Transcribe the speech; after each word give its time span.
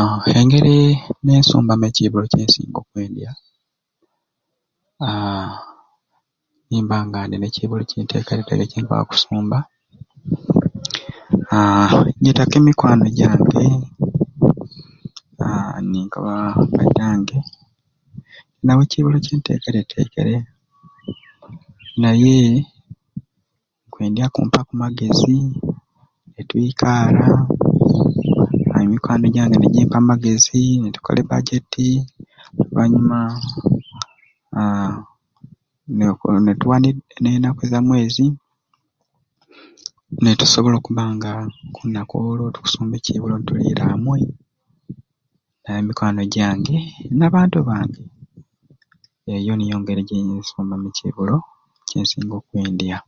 Aaa 0.00 0.24
engeri 0.40 0.76
nensumbamu 1.24 1.84
ecibulo 1.86 2.24
kyensinga 2.32 2.78
okwendya 2.80 3.30
aaa 5.06 5.50
nimbanga 6.68 7.18
ndina 7.24 7.46
ecibulo 7.48 7.82
kyentekeretekere 7.90 8.64
cinkwakusumba 8.72 9.58
aaa 11.56 11.94
ny'etaku 12.20 12.54
emikwano 12.60 13.06
jange 13.18 13.38
aaa 15.44 15.76
ninkoba 15.90 16.34
bairange 16.74 17.38
ninawo 18.58 18.82
ecibulo 18.86 19.16
kyentekeretekere 19.24 20.36
naye 22.02 22.36
nkwendya 23.86 24.26
kumpa 24.34 24.60
kumagezi 24.68 25.36
nitwikaara 26.34 27.26
aa 28.70 28.80
emikwano 28.86 29.26
jange 29.34 29.56
nijimpa 29.58 29.96
amagezi 30.00 30.62
nitukola 30.82 31.18
ebajeeti 31.22 31.88
oluvanyuma 32.58 33.18
aaa 34.58 34.92
neko 35.96 36.26
nituwa 36.44 36.76
nenaku 37.22 37.62
zamwezi 37.72 38.24
netusobola 40.22 40.76
okuba 40.78 41.02
nga 41.14 41.32
okulunaku 41.70 42.14
olwo 42.30 42.48
tukusumba 42.54 42.94
ekibulo 42.96 43.34
nituliira 43.36 43.84
amwei 43.94 44.26
nemikwago 45.64 46.22
jange 46.34 46.76
nabantu 47.18 47.56
abandi 47.58 48.00
eyo 49.34 49.52
niyo 49.56 49.76
ngeri 49.80 50.02
jenyinza 50.08 50.38
okusumbamu 50.40 50.86
ecibulo 50.90 51.36
kyensinga 51.88 52.34
okwendya. 52.38 52.98